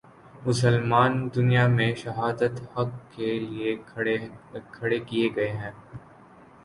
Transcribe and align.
مسلمان 0.45 1.11
دنیا 1.35 1.65
میں 1.67 1.93
شہادت 1.95 2.59
حق 2.73 2.89
کے 3.11 3.37
لیے 3.39 3.75
کھڑے 4.71 4.99
کیے 5.01 5.29
گئے 5.35 5.49
ہیں۔ 5.51 5.71